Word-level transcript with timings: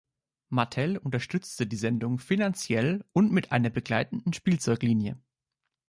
Mattel 0.49 0.97
unterstützte 0.97 1.67
die 1.67 1.75
Sendung 1.75 2.17
finanziell 2.17 3.05
und 3.13 3.31
mit 3.31 3.51
einer 3.51 3.69
begleitenden 3.69 4.33
Spielzeuglinie. 4.33 5.19